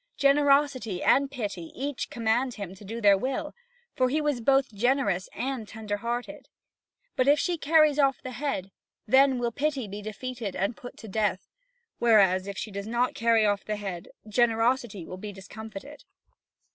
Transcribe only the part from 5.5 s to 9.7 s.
tender hearted. But if she carries off the head, then will